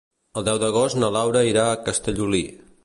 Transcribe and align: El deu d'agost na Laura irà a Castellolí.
El 0.39 0.47
deu 0.47 0.61
d'agost 0.63 0.99
na 1.03 1.11
Laura 1.19 1.45
irà 1.51 1.67
a 1.75 1.79
Castellolí. 1.89 2.45